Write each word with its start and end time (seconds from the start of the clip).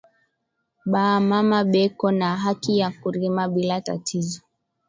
Ba 0.91 1.05
mama 1.29 1.59
beko 1.71 2.07
na 2.19 2.35
haki 2.43 2.77
ya 2.77 2.89
kurima 3.01 3.47
bila 3.47 3.81
tatizo 3.81 4.41